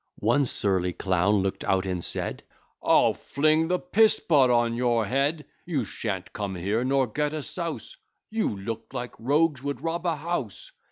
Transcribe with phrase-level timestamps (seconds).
[0.17, 2.41] One surly clown look't out and said,
[2.81, 7.43] "I'll fling the p pot on your head: You sha'nt come here, nor get a
[7.43, 7.97] sous!
[8.31, 10.71] You look like rogues would rob a house.